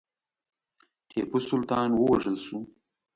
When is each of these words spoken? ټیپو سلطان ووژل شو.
ټیپو 1.07 1.37
سلطان 1.49 1.89
ووژل 1.95 2.37
شو. 2.45 2.59